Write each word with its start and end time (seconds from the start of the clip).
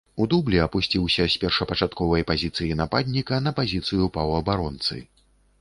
У 0.23 0.25
дублі 0.31 0.59
апусціўся 0.67 1.27
з 1.33 1.41
першапачатковай 1.43 2.25
пазіцыі 2.31 2.79
нападніка 2.81 3.39
на 3.49 3.55
пазіцыю 3.61 4.11
паўабаронцы. 4.19 5.03